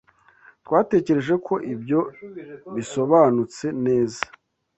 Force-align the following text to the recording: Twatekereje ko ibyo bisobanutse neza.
Twatekereje 0.65 1.33
ko 1.47 1.53
ibyo 1.73 1.99
bisobanutse 2.75 3.65
neza. 3.85 4.21